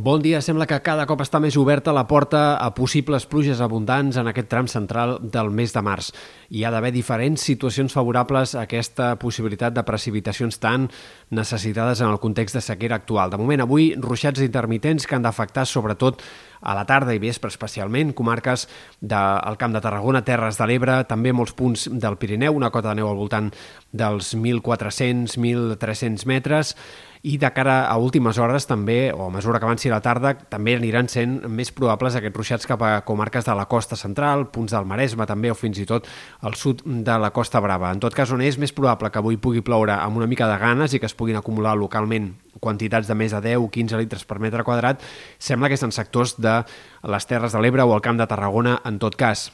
Bon 0.00 0.22
dia. 0.22 0.38
Sembla 0.38 0.68
que 0.70 0.76
cada 0.86 1.08
cop 1.10 1.24
està 1.24 1.40
més 1.42 1.56
oberta 1.58 1.90
la 1.90 2.04
porta 2.06 2.52
a 2.62 2.68
possibles 2.70 3.24
pluges 3.26 3.58
abundants 3.64 4.14
en 4.20 4.28
aquest 4.30 4.46
tram 4.46 4.68
central 4.70 5.16
del 5.18 5.50
mes 5.50 5.72
de 5.74 5.82
març. 5.82 6.12
Hi 6.54 6.62
ha 6.62 6.70
d'haver 6.70 6.92
diferents 6.94 7.42
situacions 7.42 7.96
favorables 7.96 8.54
a 8.54 8.62
aquesta 8.62 9.08
possibilitat 9.18 9.74
de 9.74 9.82
precipitacions 9.82 10.60
tan 10.62 10.86
necessitades 11.34 11.98
en 11.98 12.12
el 12.12 12.20
context 12.22 12.54
de 12.54 12.62
sequera 12.62 13.00
actual. 13.02 13.32
De 13.34 13.42
moment, 13.42 13.64
avui, 13.66 13.88
ruixats 13.98 14.44
intermitents 14.46 15.02
que 15.02 15.18
han 15.18 15.26
d'afectar 15.26 15.66
sobretot 15.66 16.22
a 16.60 16.74
la 16.74 16.84
tarda 16.88 17.14
i 17.14 17.22
vespre 17.22 17.48
especialment, 17.52 18.12
comarques 18.16 18.68
del 19.00 19.56
Camp 19.58 19.74
de 19.74 19.82
Tarragona, 19.84 20.24
Terres 20.24 20.58
de 20.58 20.66
l'Ebre, 20.70 21.04
també 21.08 21.32
molts 21.32 21.54
punts 21.58 21.88
del 21.92 22.16
Pirineu, 22.18 22.56
una 22.56 22.70
cota 22.74 22.88
de 22.92 22.96
neu 23.00 23.08
al 23.10 23.20
voltant 23.20 23.52
dels 23.92 24.34
1.400-1.300 24.36 26.26
metres, 26.28 26.74
i 27.22 27.36
de 27.38 27.50
cara 27.50 27.86
a 27.90 27.96
últimes 27.98 28.38
hores 28.38 28.66
també, 28.68 29.10
o 29.12 29.26
a 29.26 29.30
mesura 29.30 29.58
que 29.58 29.66
avanci 29.66 29.90
la 29.90 30.00
tarda, 30.04 30.34
també 30.50 30.76
aniran 30.78 31.08
sent 31.10 31.40
més 31.50 31.72
probables 31.74 32.14
aquests 32.18 32.36
ruixats 32.36 32.68
cap 32.68 32.82
a 32.86 32.92
comarques 33.06 33.46
de 33.48 33.56
la 33.58 33.66
costa 33.66 33.96
central, 33.98 34.46
punts 34.54 34.74
del 34.74 34.86
Maresme 34.86 35.26
també, 35.26 35.50
o 35.50 35.58
fins 35.58 35.80
i 35.82 35.86
tot 35.88 36.06
al 36.46 36.54
sud 36.54 36.84
de 36.86 37.18
la 37.18 37.32
Costa 37.34 37.60
Brava. 37.60 37.90
En 37.92 38.00
tot 38.02 38.14
cas, 38.14 38.30
on 38.34 38.42
és 38.44 38.58
més 38.58 38.72
probable 38.72 39.10
que 39.10 39.18
avui 39.18 39.36
pugui 39.36 39.64
ploure 39.66 39.98
amb 39.98 40.16
una 40.20 40.30
mica 40.30 40.48
de 40.50 40.58
ganes 40.62 40.94
i 40.94 41.02
que 41.02 41.10
es 41.10 41.16
puguin 41.18 41.40
acumular 41.40 41.76
localment 41.76 42.32
quantitats 42.60 43.08
de 43.08 43.16
més 43.18 43.34
de 43.34 43.42
10-15 43.44 44.00
litres 44.00 44.24
per 44.28 44.38
metre 44.42 44.64
quadrat, 44.66 45.02
sembla 45.38 45.70
que 45.70 45.78
en 45.78 45.94
sectors 45.94 46.36
de 46.40 46.62
les 47.08 47.26
Terres 47.26 47.54
de 47.54 47.62
l'Ebre 47.62 47.84
o 47.86 47.94
el 47.94 48.02
Camp 48.02 48.18
de 48.18 48.26
Tarragona 48.26 48.80
en 48.84 48.98
tot 48.98 49.16
cas. 49.16 49.48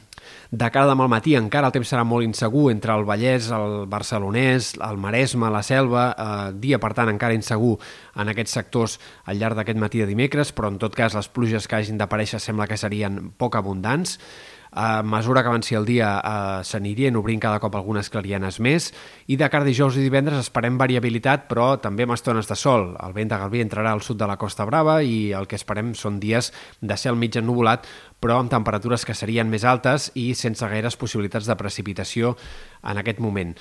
De 0.49 0.69
cara 0.73 0.89
demà 0.89 1.05
al 1.05 1.11
matí 1.11 1.35
encara 1.37 1.69
el 1.69 1.75
temps 1.75 1.91
serà 1.91 2.05
molt 2.07 2.25
insegur 2.25 2.69
entre 2.71 2.95
el 2.95 3.05
Vallès, 3.05 3.51
el 3.53 3.85
Barcelonès, 3.91 4.73
el 4.81 4.97
Maresme, 5.01 5.51
la 5.53 5.61
Selva, 5.65 6.05
eh, 6.17 6.55
dia 6.61 6.79
per 6.81 6.93
tant 6.97 7.11
encara 7.11 7.37
insegur 7.37 7.75
en 8.15 8.31
aquests 8.31 8.57
sectors 8.57 8.97
al 9.25 9.37
llarg 9.37 9.59
d'aquest 9.59 9.79
matí 9.81 10.01
de 10.01 10.09
dimecres, 10.09 10.53
però 10.55 10.71
en 10.71 10.79
tot 10.81 10.95
cas 10.95 11.13
les 11.13 11.29
pluges 11.29 11.67
que 11.67 11.77
hagin 11.77 12.01
d'aparèixer 12.01 12.39
sembla 12.39 12.67
que 12.67 12.77
serien 12.77 13.31
poc 13.37 13.55
abundants. 13.59 14.19
A 14.75 15.01
mesura 15.07 15.41
que 15.41 15.47
avanci 15.47 15.75
el 15.79 15.85
dia 15.87 16.09
eh, 16.19 16.63
s'anirien 16.67 17.15
obrint 17.15 17.39
cada 17.39 17.61
cop 17.63 17.77
algunes 17.79 18.09
clarianes 18.11 18.59
més 18.59 18.89
i 19.31 19.37
de 19.39 19.47
cara 19.47 19.63
dijous 19.63 19.95
i 19.95 20.03
divendres 20.03 20.41
esperem 20.43 20.75
variabilitat 20.75 21.45
però 21.47 21.69
també 21.79 22.03
amb 22.03 22.17
estones 22.17 22.51
de 22.51 22.57
sol. 22.59 22.89
El 22.99 23.15
vent 23.15 23.31
de 23.31 23.39
Galví 23.39 23.63
entrarà 23.63 23.93
al 23.95 24.03
sud 24.03 24.19
de 24.19 24.27
la 24.27 24.35
Costa 24.41 24.67
Brava 24.67 24.97
i 24.99 25.31
el 25.31 25.47
que 25.47 25.55
esperem 25.55 25.93
són 25.95 26.19
dies 26.19 26.51
de 26.81 26.99
cel 26.99 27.15
mig 27.15 27.39
ennubulat 27.39 27.87
però 28.25 28.39
amb 28.41 28.49
temperatures 28.49 29.03
que 29.05 29.13
serien 29.13 29.45
més 29.51 29.61
altes 29.69 30.07
i 30.17 30.31
sense 30.33 30.65
gaires 30.65 30.95
possibilitats 30.97 31.45
de 31.45 31.55
precipitació 31.59 32.31
en 32.85 32.97
aquest 32.97 33.19
moment. 33.21 33.51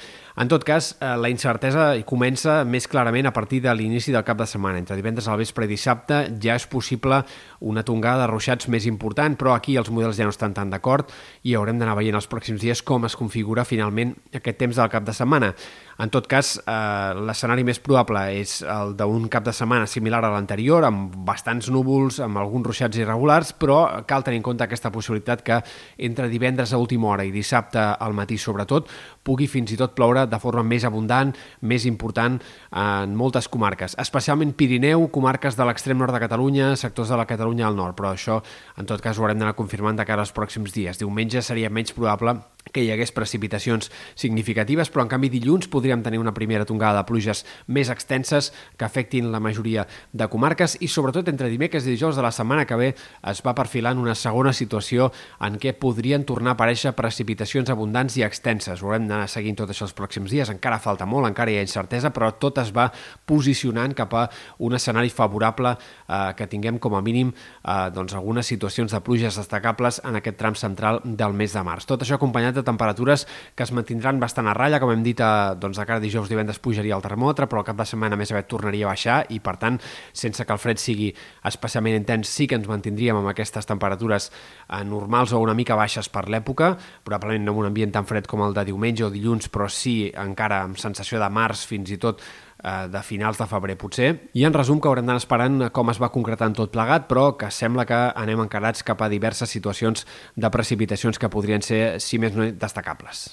En 0.41 0.48
tot 0.48 0.65
cas, 0.65 0.95
eh, 1.01 1.11
la 1.20 1.29
incertesa 1.29 1.91
comença 2.09 2.62
més 2.65 2.89
clarament 2.89 3.29
a 3.29 3.33
partir 3.33 3.61
de 3.61 3.75
l'inici 3.77 4.12
del 4.12 4.25
cap 4.25 4.39
de 4.39 4.47
setmana. 4.48 4.79
Entre 4.79 4.97
divendres 4.97 5.29
al 5.29 5.39
vespre 5.39 5.67
i 5.67 5.69
dissabte 5.69 6.23
ja 6.41 6.57
és 6.57 6.67
possible 6.67 7.23
una 7.61 7.85
tongada 7.85 8.25
de 8.25 8.31
ruixats 8.33 8.69
més 8.69 8.87
important, 8.87 9.37
però 9.37 9.55
aquí 9.55 9.77
els 9.77 9.91
models 9.91 10.17
ja 10.17 10.25
no 10.25 10.33
estan 10.33 10.55
tan 10.55 10.70
d'acord 10.70 11.12
i 11.42 11.55
haurem 11.55 11.79
d'anar 11.79 11.97
veient 11.97 12.17
els 12.17 12.29
pròxims 12.29 12.61
dies 12.61 12.83
com 12.83 13.05
es 13.05 13.17
configura 13.17 13.65
finalment 13.65 14.17
aquest 14.33 14.59
temps 14.59 14.77
del 14.77 14.89
cap 14.89 15.05
de 15.05 15.12
setmana. 15.12 15.55
En 15.98 16.11
tot 16.11 16.27
cas, 16.27 16.56
eh, 16.59 17.14
l'escenari 17.14 17.62
més 17.64 17.78
probable 17.78 18.20
és 18.34 18.56
el 18.62 18.97
d'un 18.98 19.28
cap 19.31 19.45
de 19.47 19.53
setmana 19.55 19.87
similar 19.87 20.25
a 20.25 20.31
l'anterior, 20.33 20.84
amb 20.84 21.14
bastants 21.27 21.70
núvols, 21.70 22.19
amb 22.20 22.39
alguns 22.39 22.67
ruixats 22.67 22.98
irregulars, 22.98 23.53
però 23.53 24.05
cal 24.06 24.25
tenir 24.25 24.39
en 24.39 24.42
compte 24.42 24.64
aquesta 24.64 24.91
possibilitat 24.91 25.42
que 25.42 25.61
entre 25.98 26.28
divendres 26.28 26.73
a 26.73 26.78
última 26.78 27.09
hora 27.09 27.25
i 27.25 27.31
dissabte 27.31 27.78
al 27.78 28.12
matí 28.12 28.39
sobretot 28.39 28.89
pugui 29.23 29.47
fins 29.47 29.73
i 29.73 29.77
tot 29.77 29.95
ploure 29.95 30.27
de 30.27 30.39
forma 30.39 30.64
més 30.67 30.84
abundant, 30.84 31.33
més 31.62 31.86
important 31.86 32.41
en 32.73 33.14
moltes 33.17 33.48
comarques, 33.48 33.95
especialment 33.98 34.53
Pirineu, 34.55 35.08
comarques 35.14 35.56
de 35.56 35.64
l'extrem 35.64 35.98
nord 35.98 36.12
de 36.12 36.20
Catalunya, 36.20 36.75
sectors 36.77 37.08
de 37.08 37.17
la 37.17 37.27
Catalunya 37.27 37.69
al 37.69 37.79
nord, 37.79 37.97
però 37.97 38.12
això 38.12 38.41
en 38.77 38.86
tot 38.86 39.01
cas 39.01 39.19
ho 39.19 39.25
haurem 39.25 39.39
d'anar 39.39 39.56
confirmant 39.56 39.97
de 39.97 40.05
cara 40.05 40.27
als 40.27 40.34
pròxims 40.34 40.75
dies. 40.75 40.98
Diumenge 40.98 41.42
seria 41.42 41.70
menys 41.70 41.95
probable 41.97 42.36
que 42.75 42.83
hi 42.83 42.91
hagués 42.91 43.14
precipitacions 43.14 43.91
significatives, 44.19 44.90
però 44.90 45.05
en 45.07 45.12
canvi 45.12 45.30
dilluns 45.33 45.70
podríem 45.70 46.02
tenir 46.02 46.18
una 46.20 46.35
primera 46.35 46.67
tongada 46.67 47.01
de 47.01 47.08
pluges 47.08 47.45
més 47.67 47.90
extenses 47.92 48.51
que 48.77 48.85
afectin 48.85 49.30
la 49.33 49.40
majoria 49.40 49.86
de 50.12 50.29
comarques 50.29 50.77
i 50.83 50.90
sobretot 50.90 51.30
entre 51.30 51.48
dimecres 51.52 51.86
i 51.86 51.95
dijous 51.95 52.18
de 52.18 52.24
la 52.27 52.33
setmana 52.35 52.67
que 52.67 52.79
ve 52.80 52.90
es 53.30 53.42
va 53.46 53.55
perfilant 53.55 54.01
una 54.02 54.17
segona 54.18 54.52
situació 54.52 55.11
en 55.46 55.61
què 55.62 55.74
podrien 55.79 56.27
tornar 56.27 56.55
a 56.55 56.58
aparèixer 56.58 56.95
precipitacions 56.98 57.70
abundants 57.70 58.18
i 58.18 58.24
extenses. 58.27 58.83
Ho 58.83 58.91
haurem 58.91 59.06
d'anar 59.08 59.30
seguint 59.30 59.56
tot 59.61 59.70
això 59.70 59.86
els 59.86 59.95
pròxims 59.96 60.33
dies, 60.35 60.51
encara 60.51 60.80
falta 60.83 61.06
molt, 61.06 61.29
encara 61.30 61.52
hi 61.52 61.61
ha 61.61 61.64
incertesa, 61.64 62.11
però 62.14 62.33
tot 62.42 62.58
es 62.62 62.73
va 62.74 62.89
posicionant 63.27 63.95
cap 63.95 64.14
a 64.18 64.27
un 64.67 64.74
escenari 64.74 65.12
favorable 65.14 65.77
eh, 65.77 66.33
que 66.36 66.48
tinguem 66.51 66.80
com 66.83 66.98
a 66.98 67.02
mínim 67.05 67.30
eh, 67.30 67.91
doncs, 67.95 68.17
algunes 68.18 68.51
situacions 68.51 68.92
de 68.92 69.02
pluges 69.05 69.39
destacables 69.39 70.01
en 70.05 70.18
aquest 70.18 70.41
tram 70.41 70.58
central 70.58 71.01
del 71.05 71.36
mes 71.36 71.55
de 71.55 71.62
març. 71.67 71.86
Tot 71.89 72.02
això 72.02 72.18
acompanyat 72.18 72.58
de 72.58 72.64
temperatures 72.67 73.27
que 73.55 73.64
es 73.67 73.73
mantindran 73.73 74.20
bastant 74.23 74.48
a 74.48 74.55
ratlla, 74.57 74.80
com 74.83 74.92
hem 74.92 75.05
dit, 75.05 75.20
a, 75.20 75.55
doncs 75.58 75.79
de 75.80 75.86
cara 75.86 76.01
a 76.01 76.05
dijous 76.05 76.30
divendres 76.30 76.61
pujaria 76.63 76.97
el 76.97 77.05
termòmetre, 77.05 77.48
però 77.51 77.63
al 77.63 77.69
cap 77.69 77.79
de 77.80 77.86
setmana 77.89 78.19
més 78.20 78.33
aviat 78.33 78.48
tornaria 78.51 78.89
a 78.89 78.92
baixar 78.92 79.19
i, 79.35 79.41
per 79.45 79.57
tant, 79.61 79.79
sense 80.13 80.45
que 80.45 80.55
el 80.55 80.63
fred 80.63 80.80
sigui 80.83 81.11
especialment 81.45 81.98
intens, 81.98 82.30
sí 82.30 82.48
que 82.51 82.58
ens 82.58 82.69
mantindríem 82.70 83.20
amb 83.20 83.33
aquestes 83.33 83.69
temperatures 83.69 84.30
eh, 84.30 84.83
normals 84.85 85.33
o 85.33 85.42
una 85.42 85.55
mica 85.55 85.77
baixes 85.79 86.08
per 86.13 86.27
l'època, 86.33 86.74
probablement 87.05 87.45
no 87.45 87.55
en 87.55 87.64
un 87.64 87.70
ambient 87.70 87.95
tan 87.95 88.08
fred 88.08 88.29
com 88.30 88.42
el 88.47 88.57
de 88.57 88.67
diumenge 88.70 89.07
o 89.07 89.13
dilluns, 89.13 89.51
però 89.53 89.69
sí 89.70 90.11
encara 90.11 90.63
amb 90.64 90.80
sensació 90.80 91.20
de 91.23 91.30
març 91.30 91.67
fins 91.69 91.92
i 91.95 92.01
tot 92.01 92.23
eh, 92.23 92.54
de 92.64 93.02
finals 93.05 93.39
de 93.39 93.47
febrer 93.51 93.77
potser. 93.80 94.11
I 94.33 94.47
en 94.48 94.57
resum 94.57 94.80
que 94.80 94.89
haurem 94.89 95.07
d'anar 95.07 95.23
esperant 95.23 95.69
com 95.77 95.92
es 95.92 96.01
va 96.01 96.13
concretant 96.14 96.57
tot 96.57 96.73
plegat, 96.73 97.08
però 97.11 97.35
que 97.39 97.52
sembla 97.52 97.85
que 97.89 98.01
anem 98.17 98.45
encarats 98.47 98.86
cap 98.86 99.05
a 99.05 99.13
diverses 99.13 99.52
situacions 99.52 100.07
de 100.35 100.51
precipitacions 100.51 101.20
que 101.20 101.33
podrien 101.33 101.63
ser, 101.63 102.01
si 102.01 102.19
més 102.19 102.35
no, 102.36 102.48
destacables. 102.51 103.27